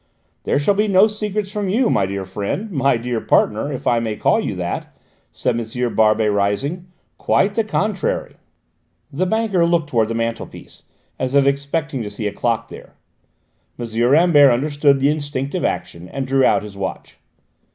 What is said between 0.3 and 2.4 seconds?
"There shall be no secrets from you, my dear